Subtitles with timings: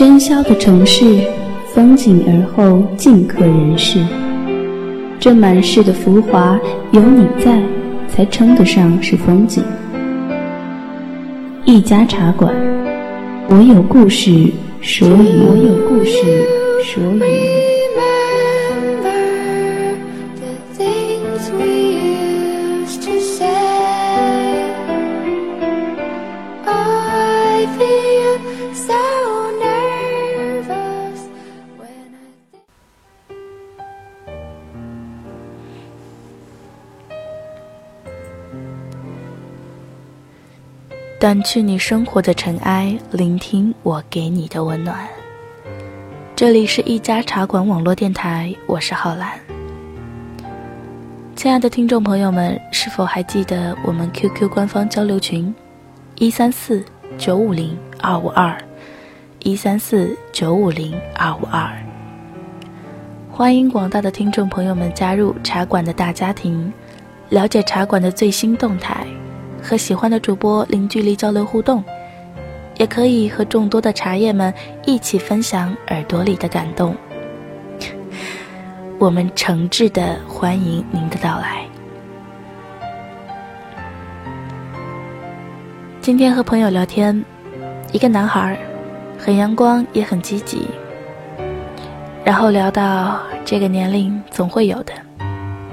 [0.00, 1.04] 喧嚣的城市，
[1.74, 3.98] 风景而后尽可人世。
[5.18, 6.58] 这满世的浮华，
[6.90, 7.62] 有你在，
[8.08, 9.62] 才称得上是风景。
[11.66, 12.50] 一家茶馆，
[13.50, 16.46] 我有故事说与我有故事
[16.82, 17.39] 说与。
[41.20, 45.06] 掸去你生活的尘埃，聆听我给你的温暖。
[46.34, 49.38] 这里是一家茶馆网络电台，我是浩兰。
[51.36, 55.54] 亲爱的听众朋友们，是否还记得我们 QQ 官方交流群：
[56.14, 56.82] 一三四
[57.18, 58.56] 九五零二五二，
[59.40, 61.70] 一三四九五零二五二。
[63.30, 66.72] 欢迎广大的听众朋友们加入茶馆的大家庭，
[67.28, 69.06] 了解茶馆的最新动态。
[69.62, 71.84] 和喜欢的主播零距离交流互动，
[72.78, 74.52] 也可以和众多的茶叶们
[74.84, 76.94] 一起分享耳朵里的感动。
[78.98, 81.64] 我们诚挚的欢迎您的到来。
[86.00, 87.24] 今天和朋友聊天，
[87.92, 88.58] 一个男孩，
[89.18, 90.66] 很阳光也很积极。
[92.24, 94.92] 然后聊到这个年龄总会有的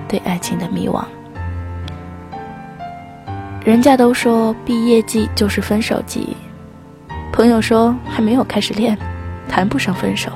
[0.08, 1.04] 对爱情的迷惘。
[3.68, 6.38] 人家都说毕业季就是分手季，
[7.34, 8.98] 朋友说还没有开始练，
[9.50, 10.32] 谈不上分手。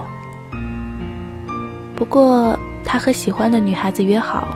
[1.96, 4.50] 不过他和喜欢的女孩子约好，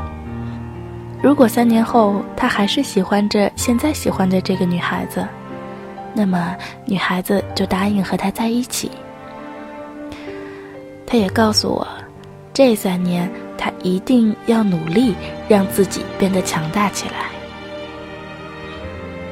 [1.21, 5.25] 如果三年后他还是喜欢着现在喜欢的这个女孩子，
[6.14, 6.53] 那么
[6.83, 8.91] 女孩子就答应和他在一起。
[11.08, 11.87] 他也告诉我，
[12.53, 15.15] 这三年他一定要努力
[15.47, 17.33] 让自己变得强大起来。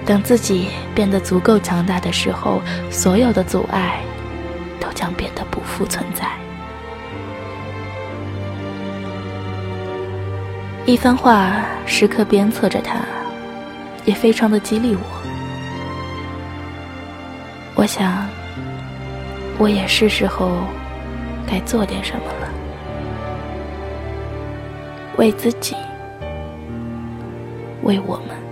[0.06, 4.02] 等自己变得足够强大的时候，所有的阻碍
[4.80, 6.28] 都将变得不复存在。
[10.86, 12.96] 一番话时刻鞭策着他，
[14.04, 15.02] 也非常的激励我。
[17.76, 18.28] 我想，
[19.58, 20.58] 我也是时候
[21.48, 22.50] 该做点什么了，
[25.16, 25.76] 为自己，
[27.84, 28.43] 为我们。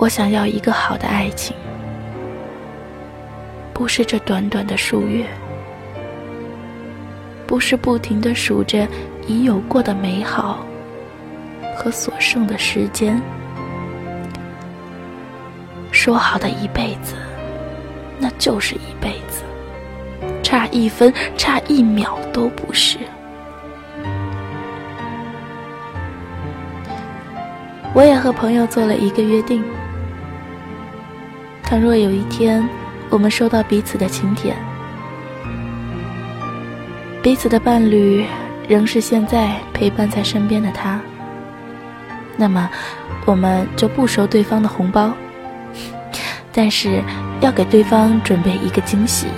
[0.00, 1.54] 我想要一个好的爱情，
[3.74, 5.26] 不是这短短的数月，
[7.46, 8.88] 不是不停的数着
[9.26, 10.64] 已有过的美好
[11.76, 13.20] 和所剩的时间。
[15.92, 17.14] 说好的一辈子，
[18.18, 19.42] 那就是一辈子，
[20.42, 22.96] 差一分、差一秒都不是。
[27.92, 29.62] 我也和朋友做了一个约定。
[31.70, 32.68] 倘若有一天，
[33.10, 34.52] 我们收到彼此的请帖，
[37.22, 38.26] 彼此的伴侣
[38.66, 41.00] 仍是现在陪伴在身边的他，
[42.36, 42.68] 那么
[43.24, 45.12] 我们就不收对方的红包，
[46.52, 47.00] 但是
[47.40, 49.28] 要给对方准备一个惊喜。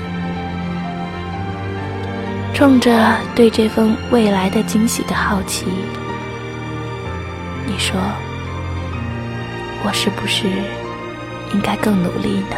[2.54, 5.66] 冲着对这份未来的惊喜的好奇，
[7.66, 8.00] 你说，
[9.84, 10.46] 我是不是？
[11.52, 12.56] 应该更努力呢。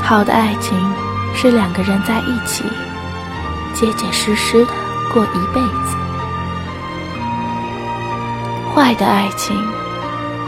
[0.00, 0.74] 好的爱情
[1.34, 2.64] 是两个人在一起，
[3.74, 4.72] 结结实实的
[5.12, 5.96] 过一辈子；
[8.74, 9.54] 坏的爱情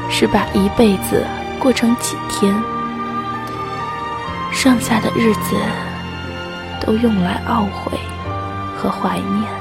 [0.08, 1.26] 是把一辈子
[1.58, 2.54] 过成几天，
[4.50, 5.89] 剩下的日子。
[6.80, 7.98] 都用来懊悔
[8.76, 9.59] 和怀念。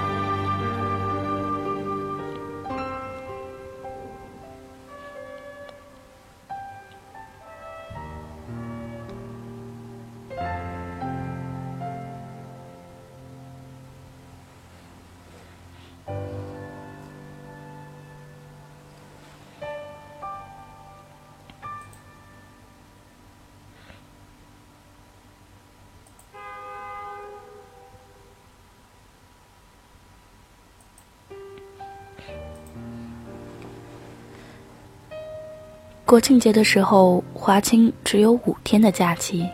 [36.10, 39.48] 国庆节的时候，华清只有五天的假期。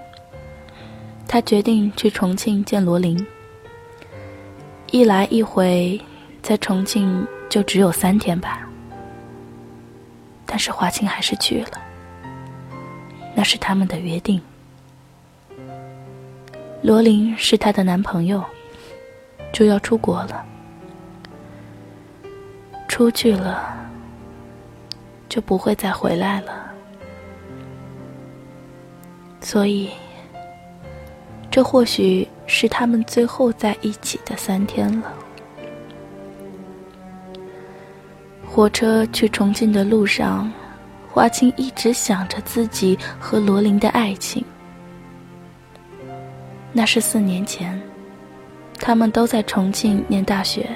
[1.27, 3.27] 他决定去重庆见罗琳，
[4.89, 5.99] 一来一回，
[6.41, 8.65] 在重庆就只有三天吧。
[10.45, 11.81] 但是华清还是去了，
[13.35, 14.41] 那是他们的约定。
[16.81, 18.41] 罗琳是她的男朋友，
[19.51, 20.45] 就要出国了。
[22.87, 23.75] 出去了，
[25.35, 26.71] 就不会再回来了。
[29.41, 29.89] 所以，
[31.51, 35.13] 这或许是他们最后在一起的三天了。
[38.45, 40.49] 火车去重庆的路上，
[41.11, 44.41] 华清一直想着自己和罗琳的爱情。
[46.71, 47.77] 那是四年前，
[48.79, 50.69] 他们都在重庆念大学。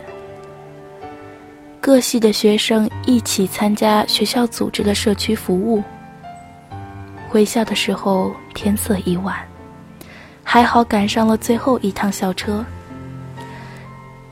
[1.81, 5.81] 各系的学生一起参加学校组织的社区服务。
[7.29, 9.35] 回校的时候天色已晚，
[10.43, 12.65] 还好赶上了最后一趟校车。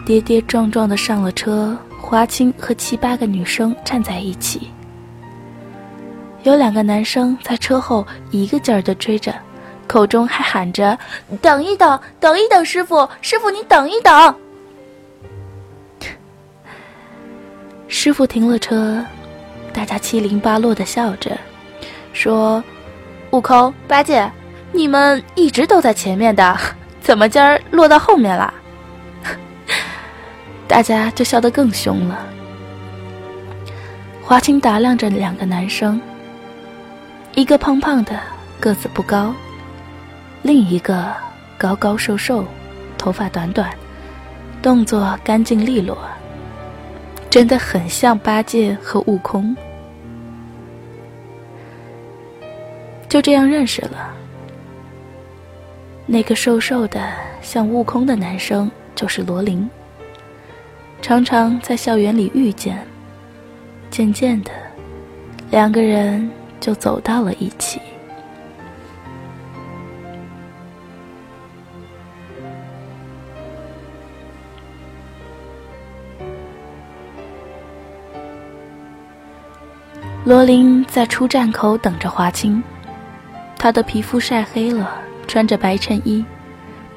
[0.06, 4.72] 跌跌撞撞的上了车，华清和七八个女生站在一起，
[6.44, 9.34] 有两个男生在车后一个劲儿的追着，
[9.86, 10.98] 口中还喊着
[11.42, 14.36] ：“等一等，等一等，师傅，师傅你等一等。”
[17.88, 19.04] 师傅停了车，
[19.74, 21.38] 大家七零八落的笑着，
[22.14, 22.64] 说
[23.32, 24.30] ：“悟空、八戒，
[24.72, 26.58] 你们一直都在前面的，
[27.00, 28.54] 怎么今儿落到后面了？”
[30.68, 32.20] 大家就笑得更凶了。
[34.22, 36.00] 华清打量着两个男生，
[37.36, 38.20] 一个胖胖的，
[38.60, 39.34] 个子不高；
[40.42, 41.14] 另一个
[41.58, 42.46] 高高瘦瘦，
[42.98, 43.70] 头发短短，
[44.62, 45.98] 动作干净利落。
[47.38, 49.56] 真的很像八戒和悟空，
[53.08, 54.12] 就这样认识了。
[56.08, 59.70] 那个瘦瘦的像悟空的男生就是罗琳，
[61.00, 62.84] 常常在校园里遇见。
[63.92, 64.50] 渐渐的，
[65.52, 66.28] 两个人
[66.60, 67.80] 就走到了一起。
[80.28, 82.62] 罗琳在出站口等着华清，
[83.58, 84.92] 她的皮肤晒黑了，
[85.26, 86.22] 穿着白衬衣，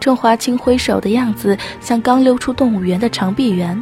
[0.00, 3.81] 冲华清挥手的样子像刚溜出动物园的长臂猿。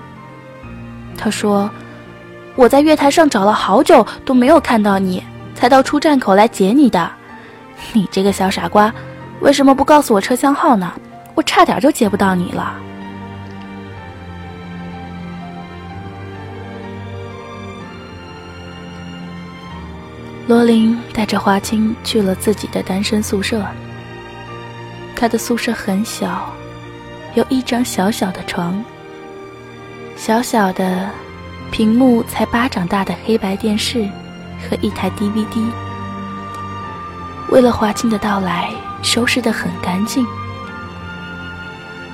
[1.16, 1.70] 他说
[2.56, 5.24] ：“我在月台上找了好久都没有看到你，
[5.54, 7.10] 才到出站口来接你的。
[7.94, 8.92] 你这个小傻瓜，
[9.40, 10.92] 为什么不告诉我车厢号呢？
[11.34, 12.78] 我差点就接不到你了。”
[20.48, 23.62] 罗琳带着华清去了自己的单身宿舍。
[25.14, 26.50] 他的宿舍很小，
[27.34, 28.82] 有一张小小的床，
[30.16, 31.10] 小小的，
[31.70, 34.08] 屏幕才巴掌大的黑白电视
[34.58, 35.70] 和一台 DVD。
[37.50, 38.70] 为了华清的到来，
[39.02, 40.26] 收拾得很干净。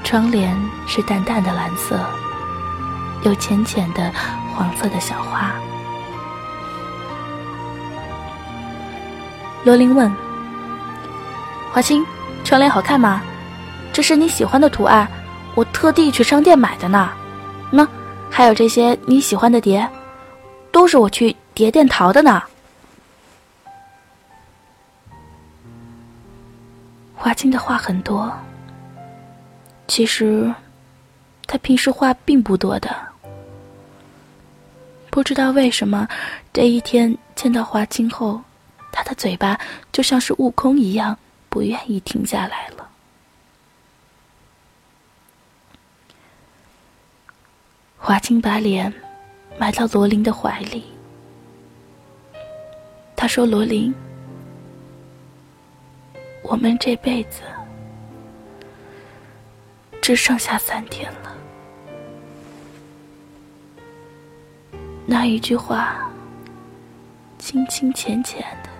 [0.02, 2.00] 窗帘是淡淡的蓝色，
[3.22, 4.12] 有浅浅的
[4.56, 5.54] 黄色的小花。
[9.64, 10.14] 罗琳问
[11.72, 12.04] ：“华清，
[12.44, 13.22] 窗帘好看吗？
[13.94, 15.08] 这是你喜欢的图案，
[15.54, 17.10] 我特地去商店买的呢。
[17.70, 17.88] 那
[18.30, 19.88] 还有这些你喜欢的碟，
[20.70, 22.42] 都是我去碟店淘的呢。”
[27.16, 28.30] 华清的话很多，
[29.88, 30.52] 其实
[31.46, 32.94] 他平时话并不多的。
[35.08, 36.06] 不知道为什么，
[36.52, 38.38] 这一天见到华清后。
[38.96, 39.60] 他的嘴巴
[39.90, 42.88] 就像是悟空一样，不愿意停下来了。
[47.98, 48.92] 华清把脸
[49.58, 50.84] 埋到罗琳的怀里，
[53.16, 53.92] 他说：“罗琳，
[56.44, 57.40] 我们这辈子
[60.00, 61.34] 只剩下三天了。”
[65.04, 66.08] 那一句话，
[67.40, 68.73] 轻轻浅浅的。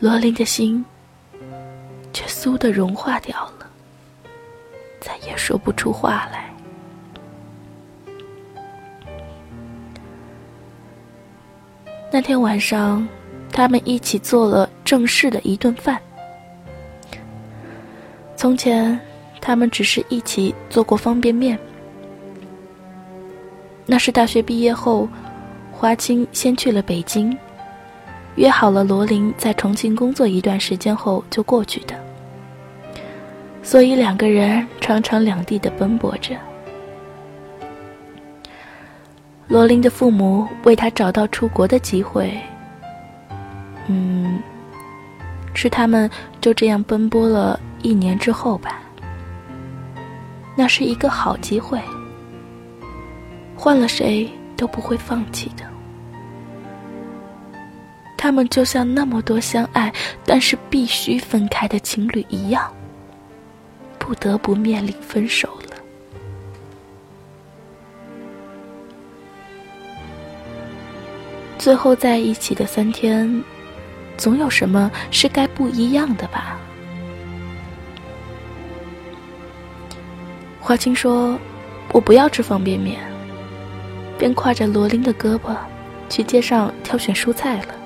[0.00, 0.82] 罗琳的心
[2.10, 3.70] 却酥的融化掉了，
[4.98, 6.50] 再也说不出话来。
[12.10, 13.06] 那天晚上，
[13.52, 16.00] 他们一起做了正式的一顿饭。
[18.34, 18.98] 从前，
[19.38, 21.58] 他们只是一起做过方便面。
[23.84, 25.06] 那是大学毕业后，
[25.70, 27.36] 华清先去了北京。
[28.36, 31.94] 约好了，罗琳在重庆工作一段时间后就过去的。
[33.62, 36.34] 所以两个人常常两地的奔波着。
[39.46, 42.32] 罗琳的父母为他找到出国的机会，
[43.88, 44.40] 嗯，
[45.52, 46.08] 是他们
[46.40, 48.80] 就这样奔波了一年之后吧。
[50.56, 51.80] 那是一个好机会，
[53.56, 55.64] 换了谁都不会放弃的。
[58.22, 59.90] 他们就像那么多相爱
[60.26, 62.70] 但是必须分开的情侣一样，
[63.98, 65.76] 不得不面临分手了。
[71.56, 73.42] 最后在一起的三天，
[74.18, 76.58] 总有什么是该不一样的吧？
[80.60, 81.38] 华清说
[81.90, 83.00] ：“我不要吃方便面。”
[84.18, 85.56] 便挎着罗琳的胳膊，
[86.10, 87.79] 去街上挑选蔬菜了。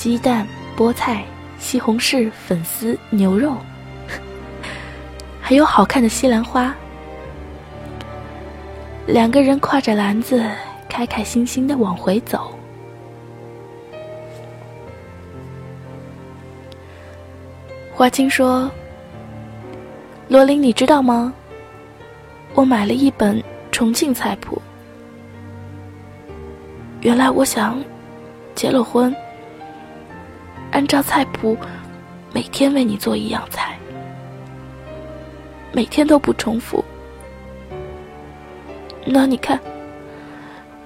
[0.00, 1.22] 鸡蛋、菠菜、
[1.58, 3.54] 西红柿、粉丝、牛肉，
[5.42, 6.74] 还有好看的西兰花。
[9.06, 10.42] 两个人挎着篮子。
[10.88, 12.52] 开开心心的往回走。
[17.94, 18.68] 花青说
[20.26, 21.32] ：“罗琳，你知道吗？
[22.54, 23.40] 我买了一本
[23.70, 24.60] 重庆菜谱。
[27.02, 27.80] 原来我想
[28.56, 29.14] 结了婚，
[30.70, 31.56] 按照菜谱，
[32.32, 33.78] 每天为你做一样菜，
[35.72, 36.84] 每天都不重复。
[39.04, 39.60] 那你看。”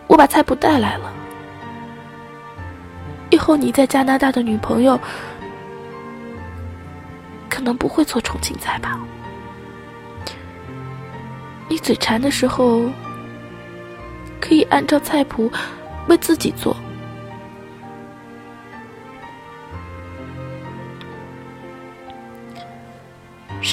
[0.07, 1.13] 我把菜谱带来了。
[3.31, 5.01] 以后你在加拿大的女朋友
[7.49, 9.01] 可能不会做重庆菜吧？
[11.69, 12.83] 你嘴馋的时候
[14.41, 15.51] 可以按照菜谱
[16.07, 16.77] 为自己做。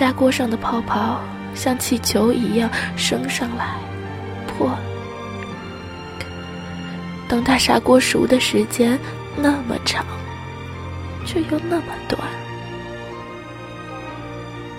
[0.01, 1.22] 砂锅上的泡泡
[1.53, 2.67] 像气球一样
[2.98, 3.75] 升上来，
[4.48, 4.79] 破了。
[7.29, 8.98] 等大砂锅熟的时间
[9.38, 10.03] 那么长，
[11.24, 12.20] 却又那么短，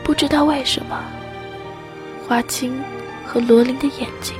[0.02, 1.00] 不知道为什么，
[2.26, 2.82] 花青
[3.24, 4.34] 和罗琳的眼睛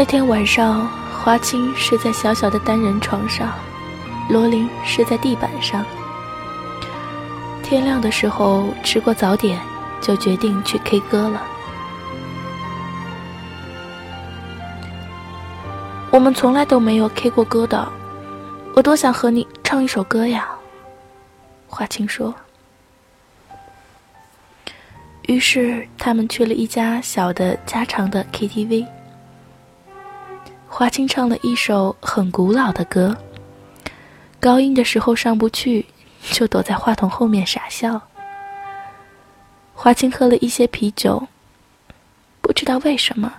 [0.00, 3.52] 那天晚上，花青睡在小小的单人床上，
[4.30, 5.84] 罗琳睡在地板上。
[7.62, 9.60] 天亮的时候吃过早点，
[10.00, 11.42] 就决定去 K 歌了。
[16.10, 17.86] 我们从来都没有 K 过歌的，
[18.74, 20.48] 我多想和你唱一首歌呀。
[21.68, 22.34] 华清说。
[25.26, 28.86] 于是他们去了一家小的家常的 KTV。
[30.72, 33.14] 华清唱了一首很古老的歌，
[34.38, 35.84] 高音的时候上不去。
[36.32, 38.00] 就躲在话筒后面傻笑。
[39.74, 41.26] 华清喝了一些啤酒，
[42.42, 43.32] 不知道为什么，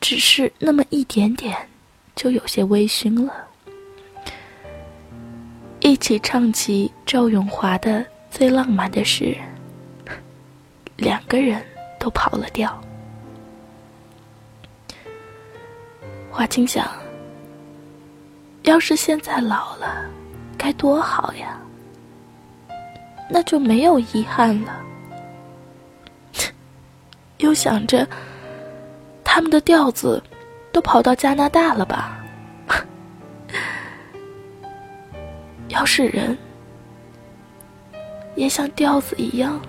[0.00, 1.56] 只是那么一点点，
[2.14, 3.34] 就有些微醺了。
[5.80, 7.98] 一起唱起赵咏华的
[8.30, 9.36] 《最浪漫的事》，
[10.96, 11.60] 两个人
[11.98, 12.80] 都跑了调。
[16.40, 16.88] 华清想，
[18.62, 20.06] 要是现在老了。
[20.56, 21.60] 该多好呀！
[23.28, 24.80] 那就没有遗憾了。
[27.40, 28.08] 又想着，
[29.22, 30.22] 他们的调子
[30.72, 32.24] 都跑到加拿大了吧？
[35.68, 36.38] 要是人
[38.34, 39.60] 也像调子一样，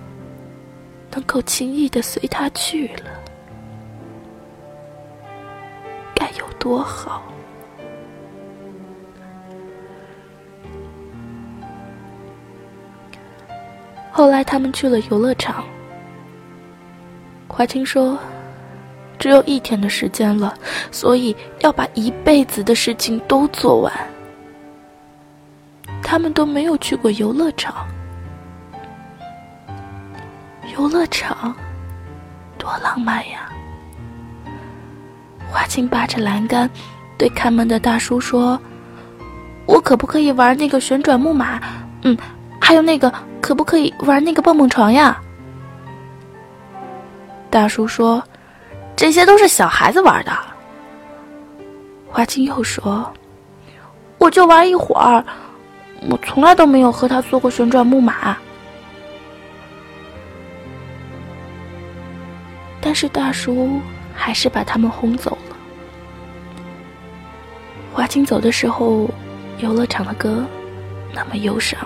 [1.11, 3.10] 能够轻易的随他去了，
[6.21, 7.23] 该有多好！
[14.11, 15.63] 后来他们去了游乐场。
[17.47, 18.19] 华清说
[19.17, 20.53] ：“只有一天的时间了，
[20.91, 23.91] 所以要把一辈子的事情都做完。”
[26.03, 27.87] 他们都没有去过游乐场。
[30.77, 31.55] 游乐场，
[32.59, 33.50] 多浪漫呀！
[35.51, 36.69] 华清扒着栏杆，
[37.17, 38.59] 对看门的大叔说
[39.67, 41.61] ：“我可不可以玩那个旋转木马？
[42.03, 42.17] 嗯，
[42.59, 45.19] 还有那个。”可不可以玩那个蹦蹦床呀？
[47.49, 48.23] 大叔说
[48.95, 50.31] ：“这些都是小孩子玩的。”
[52.07, 53.11] 花青又说
[54.19, 55.25] ：“我就玩一会儿，
[56.07, 58.37] 我从来都没有和他坐过旋转木马。”
[62.79, 63.81] 但是大叔
[64.13, 65.55] 还是把他们轰走了。
[67.93, 69.09] 华清走的时候，
[69.59, 70.45] 游乐场的歌
[71.13, 71.79] 那么忧伤。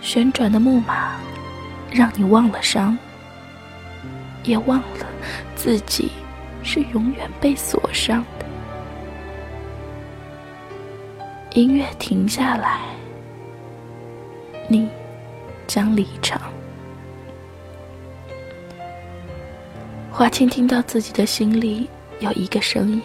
[0.00, 1.16] 旋转的木马，
[1.90, 2.96] 让你忘了伤，
[4.42, 5.06] 也忘了
[5.54, 6.10] 自己
[6.62, 8.44] 是永远被锁上的。
[11.52, 12.80] 音乐停下来，
[14.68, 14.88] 你
[15.66, 16.43] 将离场。
[20.16, 21.90] 华清听到自己的心里
[22.20, 23.02] 有一个声音，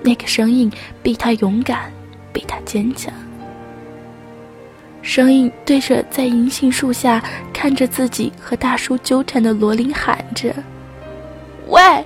[0.00, 0.72] 那个声音
[1.02, 1.92] 比他勇敢，
[2.32, 3.12] 比他坚强。
[5.02, 7.22] 声音对着在银杏树下
[7.52, 10.54] 看着自己和大叔纠缠的罗琳喊着
[11.68, 12.02] ：“喂，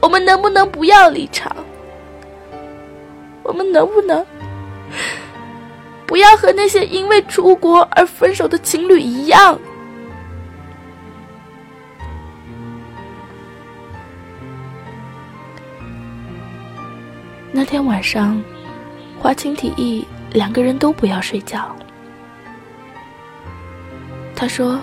[0.00, 1.54] 我们能不能不要离场？
[3.42, 4.24] 我们能不能
[6.06, 9.60] 不要和那些因为出国而分手的情侣一样？”
[17.52, 18.40] 那天晚上，
[19.18, 21.74] 华清提议两个人都不要睡觉。
[24.36, 24.78] 他说：“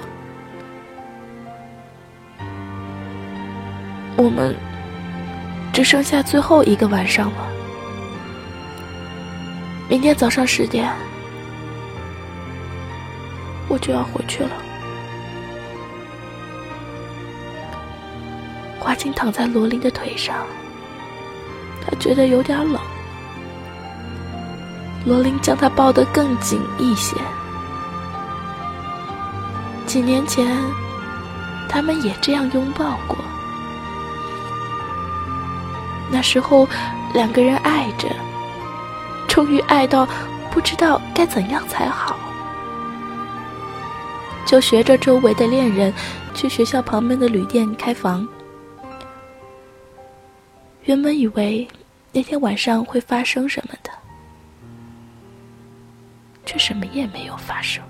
[4.17, 4.53] 我们
[5.71, 7.47] 只剩下最后一个晚上了，
[9.89, 10.91] 明天早上十点
[13.69, 14.51] 我就要回去了。”
[18.77, 20.45] 华清躺在罗琳的腿上。
[21.89, 22.81] 他觉得有点冷，
[25.05, 27.15] 罗琳将他抱得更紧一些。
[29.85, 30.45] 几年前，
[31.69, 33.17] 他们也这样拥抱过。
[36.11, 36.67] 那时候，
[37.13, 38.09] 两个人爱着，
[39.27, 40.05] 终于爱到
[40.51, 42.17] 不知道该怎样才好，
[44.45, 45.93] 就学着周围的恋人，
[46.33, 48.27] 去学校旁边的旅店开房。
[50.83, 51.67] 原本以为
[52.11, 53.91] 那天晚上会发生什么的，
[56.45, 57.83] 却什么也没有发生。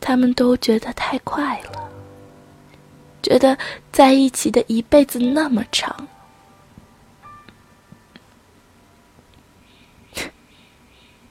[0.00, 1.90] 他们都觉得太快了，
[3.22, 3.56] 觉得
[3.90, 6.06] 在一起的一辈子那么长，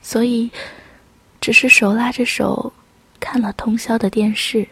[0.02, 0.50] 所以
[1.40, 2.74] 只是手拉着手
[3.20, 4.68] 看了通宵的电视。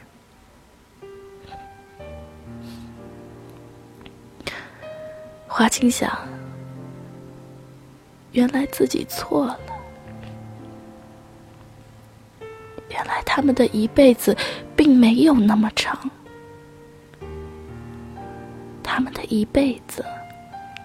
[5.53, 6.09] 华清想，
[8.31, 9.59] 原来自己错了。
[12.89, 14.35] 原来他们的一辈子
[14.77, 16.09] 并没有那么长，
[18.81, 20.05] 他们的一辈子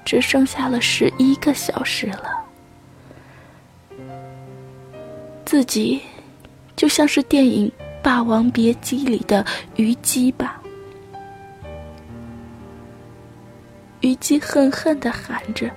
[0.05, 2.45] 只剩下了十一个小时了。
[5.45, 6.01] 自己
[6.75, 7.69] 就像是电影
[8.03, 10.61] 《霸王别姬》里的虞姬吧。
[14.07, 15.69] 虞姬恨恨的喊着：“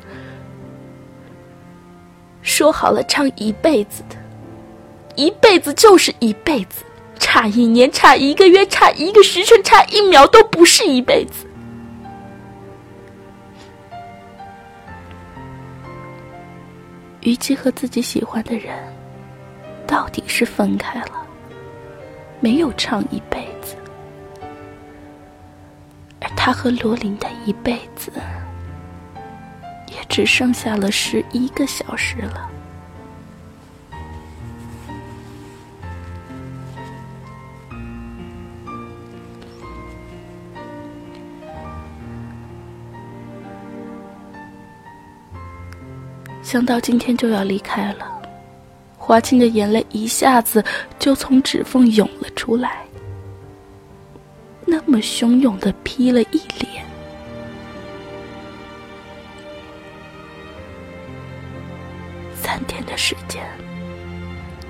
[2.43, 4.15] 说好了唱一辈子的，
[5.15, 6.83] 一辈子就是一辈子，
[7.17, 11.47] 差一年、差一个月、差一个时辰、差一秒都不是一辈子。”
[17.21, 18.77] 虞姬和自己喜欢的人，
[19.87, 21.25] 到底是分开了，
[22.39, 23.58] 没有唱一辈子。
[26.21, 28.11] 而他和罗琳的一辈子，
[29.87, 32.49] 也只剩下了十一个小时了。
[46.41, 48.05] 想到今天就要离开了，
[48.97, 50.65] 华清的眼泪一下子
[50.97, 52.88] 就从指缝涌了出来。
[54.69, 56.85] 那么汹涌的劈了一脸，
[62.35, 63.43] 三天的时间，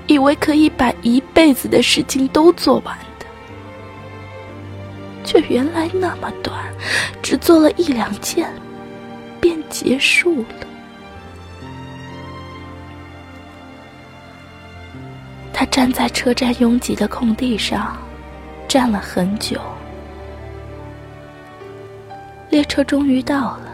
[0.06, 3.26] 以为可以把一辈子的事情都做完的，
[5.22, 6.56] 却原来那么短，
[7.22, 8.50] 只做了一两件，
[9.38, 10.66] 便结束了。
[15.52, 17.98] 他站在车站拥挤的空地上，
[18.66, 19.60] 站了很久。
[22.50, 23.70] 列车终于到了，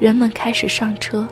[0.00, 1.26] 人们开始上车。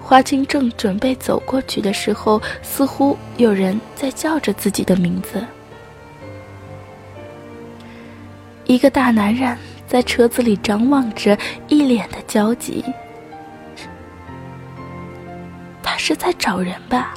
[0.00, 5.44] 华清正准备走过去的时候，似乎有人在叫着自己的名字。
[8.64, 12.84] 一个大男人在车子里张望着，一脸的焦急。
[15.82, 17.14] 他是在找人吧？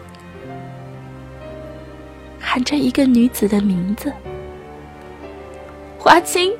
[2.39, 4.11] 喊着一个女子的名字
[5.97, 6.51] ：“华清，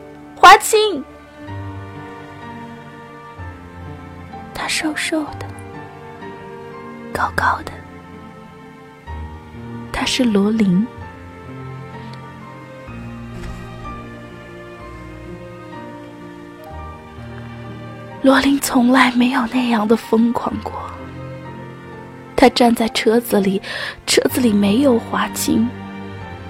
[0.43, 1.01] 华清。”
[4.53, 5.47] 他瘦瘦的，
[7.13, 7.71] 高高的，
[9.89, 10.85] 他是罗琳。
[18.21, 20.73] 罗琳从来没有那样的疯狂过。
[22.35, 23.61] 他站在车子里，
[24.05, 25.65] 车子里没有华清，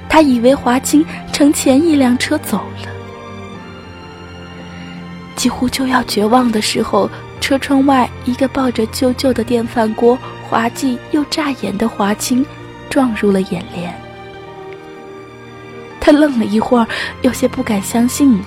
[0.10, 2.93] 他以为华清乘前一辆车走了。
[5.44, 7.10] 几乎就要绝望的时候，
[7.42, 10.18] 车窗外一个抱着旧旧的电饭锅、
[10.50, 12.46] 滑稽又扎眼的华清
[12.90, 13.94] 撞入了眼帘。
[16.00, 16.88] 他愣了一会儿，
[17.24, 18.42] 有些不敢相信。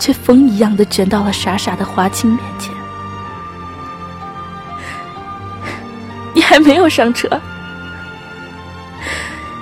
[0.00, 2.74] 却风一样的卷到了傻傻的华清面前。
[6.34, 7.28] 你还没有上车，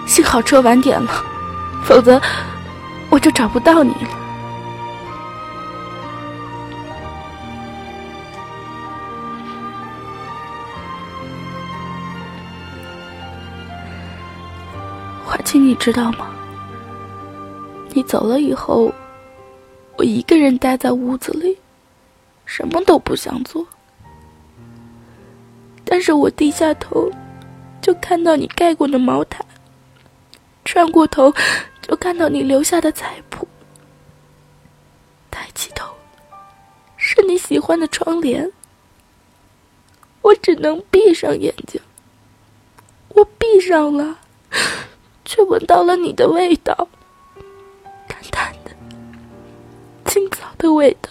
[0.06, 1.10] 幸好车晚点了，
[1.84, 2.18] 否则
[3.10, 4.27] 我就找不到你了。
[15.48, 16.30] 亲，你知道吗？
[17.94, 18.92] 你走了以后。
[19.96, 21.56] 我一个人待在屋子里，
[22.44, 23.66] 什么都不想做。
[25.86, 27.10] 但是我低下头，
[27.80, 29.42] 就看到你盖过的毛毯；
[30.64, 31.32] 转过头，
[31.80, 33.46] 就看到你留下的菜谱；
[35.30, 35.90] 抬起头，
[36.98, 38.52] 是你喜欢的窗帘。
[40.20, 41.80] 我只能闭上眼睛。
[43.08, 44.18] 我闭上了，
[45.28, 46.88] 却闻到了你的味道。
[48.08, 48.70] 淡淡的
[50.06, 51.10] 青草的味道，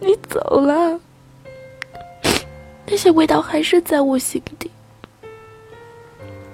[0.00, 0.98] 你走了，
[2.86, 4.70] 那些味道还是在我心底。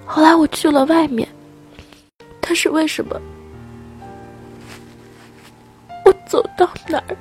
[0.05, 1.29] 后来我去了外面，
[2.41, 3.17] 但是为什么
[6.05, 7.17] 我走到哪儿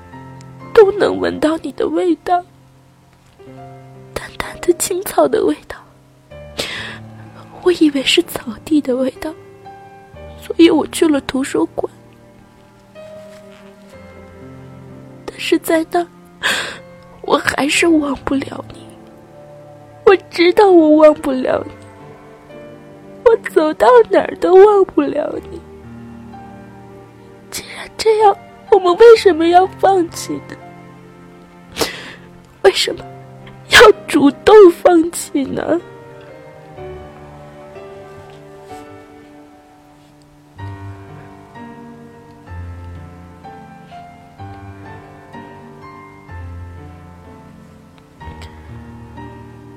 [0.73, 2.43] 都能闻到你的味道，
[4.11, 5.77] 淡淡的青草的味道？
[7.63, 9.33] 我以为是草地的味道，
[10.41, 11.91] 所以我去了图书馆。
[15.25, 16.05] 但是在那，
[17.21, 18.81] 我还是忘不了你。
[20.05, 21.71] 我知道我忘不了你，
[23.23, 25.61] 我走到哪儿都忘不了你。
[27.49, 28.35] 既然这样，
[28.71, 30.55] 我们为什么要放弃呢？
[32.63, 33.05] 为什么
[33.69, 35.79] 要主动放弃呢？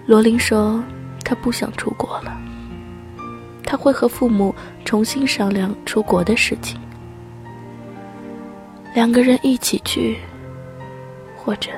[0.07, 0.85] 罗琳说
[1.25, 2.37] ：“她不想出国了。
[3.65, 6.79] 她会和父母重新商量出国的事情，
[8.93, 10.19] 两个人一起去，
[11.35, 11.71] 或者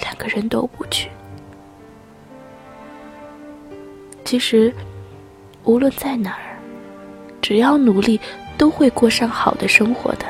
[0.00, 1.08] 两个人都不去。
[4.24, 4.74] 其实，
[5.62, 6.58] 无论在哪儿，
[7.40, 8.20] 只要努力，
[8.58, 10.26] 都会过上好的生活的。”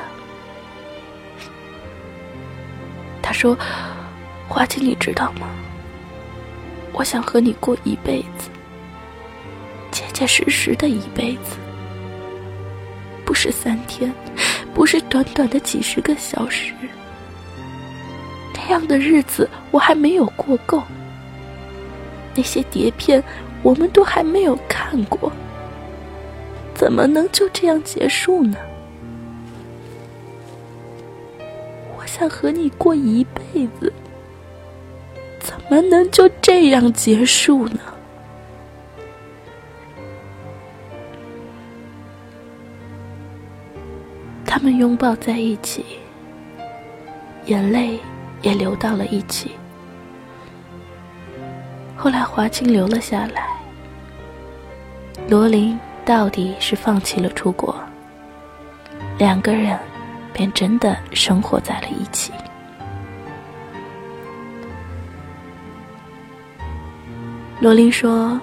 [3.23, 3.57] 他说
[4.47, 5.49] ：“花青，你知道吗？”
[6.93, 8.51] 我想和你过一辈子，
[9.91, 11.57] 结结实实的一辈子，
[13.25, 14.13] 不是三天，
[14.75, 16.73] 不是短短的几十个小时。
[18.53, 20.83] 这样的日子我还没有过够，
[22.35, 23.23] 那些碟片
[23.63, 25.33] 我们都还没有看过，
[26.75, 28.57] 怎么能就这样结束呢？
[31.99, 33.93] 我想和你过一辈子。
[35.69, 37.81] 怎么能就这样结束呢？
[44.45, 45.83] 他们拥抱在一起，
[47.47, 47.99] 眼泪
[48.43, 49.53] 也流到了一起。
[51.97, 53.49] 后来华清留了下来，
[55.27, 57.75] 罗琳到底是放弃了出国，
[59.17, 59.79] 两个人
[60.35, 62.31] 便真的生活在了一起。
[67.63, 68.41] 罗琳说：“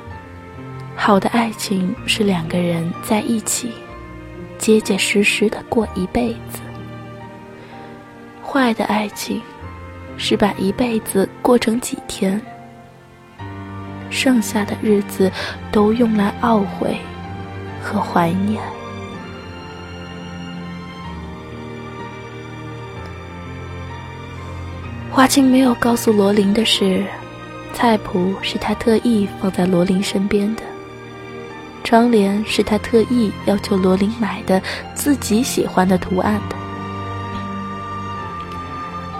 [0.95, 3.73] 好的爱情是两个人在一起，
[4.57, 6.61] 结结实实的过一辈子；
[8.41, 9.41] 坏的爱情
[10.15, 12.41] 是把一辈子过成几天，
[14.09, 15.29] 剩下的日子
[15.69, 16.95] 都用来懊悔
[17.83, 18.63] 和怀念。”
[25.11, 27.03] 华清没有告诉罗琳的是。
[27.79, 30.61] 菜谱是他特意放在罗琳身边的，
[31.81, 34.61] 窗帘是他特意要求罗琳买的，
[34.93, 36.57] 自己喜欢的图案的。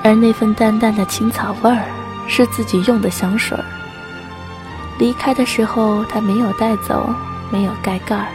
[0.03, 1.85] 而那份淡淡的青草味儿，
[2.27, 3.63] 是自己用的香水儿。
[4.97, 7.09] 离开的时候，他没有带走，
[7.49, 8.27] 没有盖盖儿，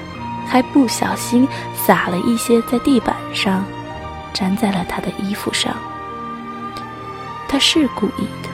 [0.49, 3.63] 还不小心洒了一些在地板上，
[4.33, 5.77] 粘在了他的衣服上。
[7.47, 8.49] 他是故意的，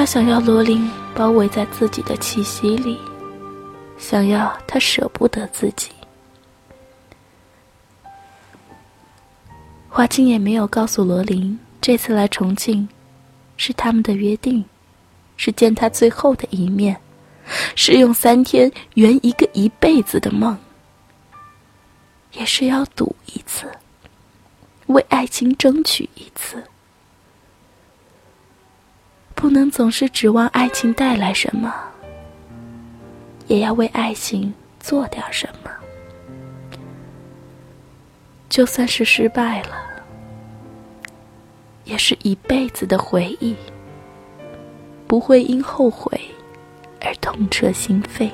[0.00, 2.98] 他想要罗琳包围在自己的气息里，
[3.98, 5.90] 想要他舍不得自己。
[9.90, 12.88] 华清也没有告诉罗琳，这次来重庆，
[13.58, 14.64] 是他们的约定，
[15.36, 16.98] 是见他最后的一面，
[17.76, 20.56] 是用三天圆一个一辈子的梦，
[22.32, 23.70] 也是要赌一次，
[24.86, 26.64] 为爱情争取一次。
[29.40, 31.74] 不能总是指望爱情带来什么，
[33.46, 35.70] 也要为爱情做点什么。
[38.50, 39.70] 就算是失败了，
[41.84, 43.56] 也是一辈子的回忆，
[45.06, 46.20] 不会因后悔
[47.00, 48.30] 而痛彻心扉。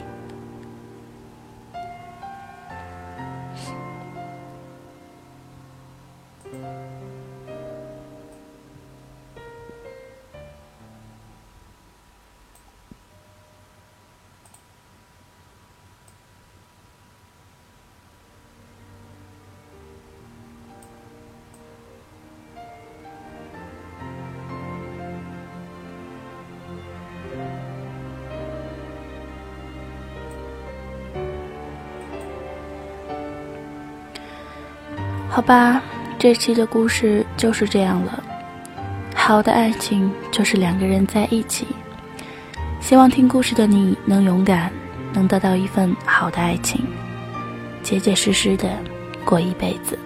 [35.36, 35.82] 好吧，
[36.18, 38.24] 这期的故事就是这样了。
[39.14, 41.66] 好的爱情就是两个人在一起。
[42.80, 44.72] 希望听故事的你能勇敢，
[45.12, 46.86] 能得到一份好的爱情，
[47.82, 48.66] 结结实实的
[49.26, 49.98] 过一辈子。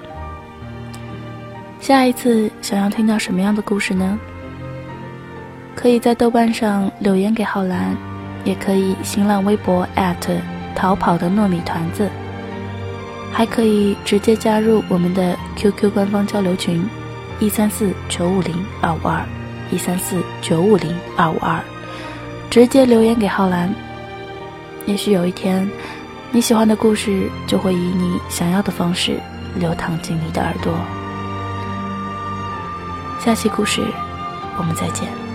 [1.79, 4.19] 下一次想要听到什么样的故事呢？
[5.77, 7.97] 可以在豆瓣上留言给浩兰，
[8.43, 9.87] 也可以新浪微博
[10.75, 12.11] 逃跑的糯米团子。
[13.33, 16.87] 还可以直接加入我们的 QQ 官方交流群，
[17.39, 19.25] 一三四九五零二五二，
[19.71, 21.61] 一三四九五零二五二，
[22.51, 23.73] 直接留言给浩然。
[24.87, 25.71] 也许有一天，
[26.33, 29.19] 你喜欢的故事就会以你想要的方式
[29.55, 30.73] 流淌进你的耳朵。
[33.19, 33.83] 下期故事，
[34.59, 35.30] 我们再见。